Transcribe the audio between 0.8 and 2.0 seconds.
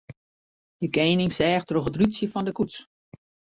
De kening seach troch it